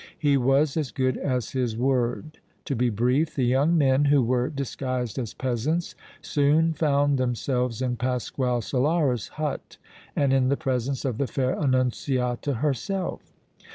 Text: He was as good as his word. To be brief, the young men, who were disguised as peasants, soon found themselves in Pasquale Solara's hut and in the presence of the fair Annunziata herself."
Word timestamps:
He 0.17 0.35
was 0.35 0.77
as 0.77 0.89
good 0.89 1.15
as 1.17 1.51
his 1.51 1.77
word. 1.77 2.39
To 2.65 2.75
be 2.75 2.89
brief, 2.89 3.35
the 3.35 3.43
young 3.45 3.77
men, 3.77 4.05
who 4.05 4.23
were 4.23 4.49
disguised 4.49 5.19
as 5.19 5.35
peasants, 5.35 5.93
soon 6.23 6.73
found 6.73 7.19
themselves 7.19 7.83
in 7.83 7.97
Pasquale 7.97 8.61
Solara's 8.61 9.27
hut 9.27 9.77
and 10.15 10.33
in 10.33 10.49
the 10.49 10.57
presence 10.57 11.05
of 11.05 11.19
the 11.19 11.27
fair 11.27 11.53
Annunziata 11.55 12.53
herself." 12.63 13.21